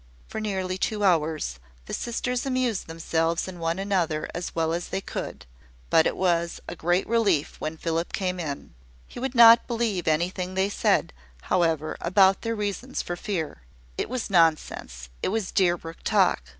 [0.27, 4.99] For nearly two hours, the sisters amused themselves and one another as well as they
[4.99, 5.45] could:
[5.91, 8.73] but it was a great relief when Philip came in.
[9.07, 11.13] He would not believe anything they said,
[11.53, 13.61] however, about their reasons for fear.
[13.95, 16.49] It was nonsense it was Deerbrook talk.